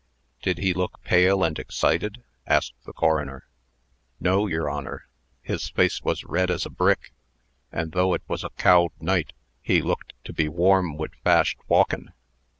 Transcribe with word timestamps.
"Did 0.41 0.57
he 0.57 0.73
look 0.73 1.03
pale 1.03 1.43
and 1.43 1.59
excited?" 1.59 2.23
asked 2.47 2.73
the 2.85 2.91
coroner. 2.91 3.45
"No, 4.19 4.47
yer 4.47 4.67
Honor; 4.67 5.03
his 5.43 5.69
face 5.69 6.01
was 6.01 6.23
red 6.23 6.49
as 6.49 6.65
a 6.65 6.71
brick, 6.71 7.13
an', 7.71 7.91
though 7.91 8.15
it 8.15 8.23
was 8.27 8.43
a 8.43 8.49
cowld 8.57 8.93
night, 8.99 9.31
he 9.61 9.79
looked 9.79 10.13
to 10.23 10.33
be 10.33 10.47
warm 10.49 10.97
wid 10.97 11.11
fasht 11.23 11.59
walkin'." 11.67 12.13